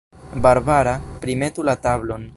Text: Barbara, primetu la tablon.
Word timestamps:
Barbara, 0.45 0.95
primetu 1.27 1.69
la 1.73 1.81
tablon. 1.87 2.29